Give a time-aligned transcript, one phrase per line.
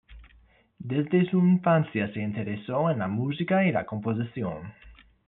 [0.79, 4.73] Desde su infancia se interesó en la música y la composición.